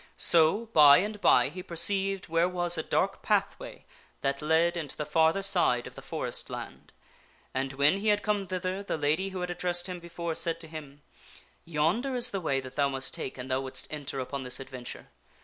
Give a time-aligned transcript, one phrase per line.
[0.17, 3.85] So, by and by, he perceived where was a dark pathway
[4.21, 6.91] that led into the farther side of the forest land;
[7.53, 10.59] and when he had come thither the lady who had ad dressed him before said
[10.61, 11.03] to him,"
[11.65, 15.09] Yonder is the way that thou must take an thou wouldst enter upon this adventure.